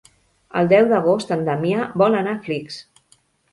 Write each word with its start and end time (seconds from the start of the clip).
El 0.61 0.71
deu 0.71 0.87
d'agost 0.91 1.35
en 1.37 1.45
Damià 1.51 1.85
vol 2.05 2.19
anar 2.23 2.35
a 2.39 2.43
Flix. 2.49 2.83